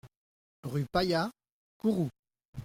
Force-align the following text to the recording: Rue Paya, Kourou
Rue 0.63 0.87
Paya, 0.91 1.29
Kourou 1.77 2.09